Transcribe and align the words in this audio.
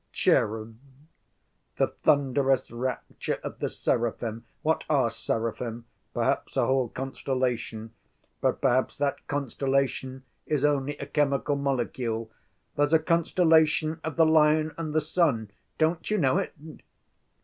Cherub!... 0.11 0.77
the 1.77 1.85
thunderous 2.01 2.71
rapture 2.71 3.37
of 3.43 3.59
the 3.59 3.69
seraphim. 3.69 4.45
What 4.63 4.83
are 4.89 5.11
seraphim? 5.11 5.85
Perhaps 6.15 6.57
a 6.57 6.65
whole 6.65 6.89
constellation. 6.89 7.91
But 8.41 8.61
perhaps 8.61 8.95
that 8.97 9.27
constellation 9.27 10.23
is 10.47 10.65
only 10.65 10.97
a 10.97 11.05
chemical 11.05 11.55
molecule. 11.55 12.31
There's 12.75 12.93
a 12.93 12.97
constellation 12.97 13.99
of 14.03 14.15
the 14.15 14.25
Lion 14.25 14.73
and 14.75 14.91
the 14.91 15.01
Sun. 15.01 15.51
Don't 15.77 16.09
you 16.09 16.17
know 16.17 16.39
it?" 16.39 16.51